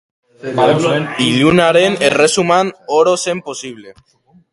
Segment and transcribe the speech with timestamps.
[1.25, 3.95] Ilunaren erresuman, oro zen posible.